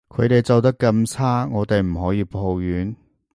[0.09, 2.95] 佢哋做得咁差，我哋唔可以抱怨？